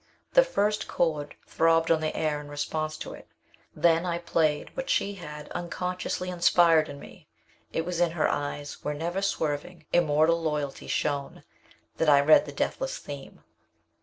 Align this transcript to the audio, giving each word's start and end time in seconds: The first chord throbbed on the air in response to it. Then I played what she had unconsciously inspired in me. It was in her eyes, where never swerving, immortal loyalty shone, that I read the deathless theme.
The 0.33 0.43
first 0.43 0.87
chord 0.87 1.35
throbbed 1.45 1.91
on 1.91 2.01
the 2.01 2.15
air 2.17 2.41
in 2.41 2.47
response 2.47 2.97
to 2.97 3.13
it. 3.13 3.27
Then 3.75 4.03
I 4.03 4.17
played 4.17 4.75
what 4.75 4.89
she 4.89 5.13
had 5.13 5.47
unconsciously 5.49 6.31
inspired 6.31 6.89
in 6.89 6.99
me. 6.99 7.27
It 7.71 7.85
was 7.85 7.99
in 7.99 8.13
her 8.13 8.27
eyes, 8.27 8.83
where 8.83 8.95
never 8.95 9.21
swerving, 9.21 9.85
immortal 9.93 10.41
loyalty 10.41 10.87
shone, 10.87 11.43
that 11.97 12.09
I 12.09 12.19
read 12.19 12.47
the 12.47 12.51
deathless 12.51 12.97
theme. 12.97 13.43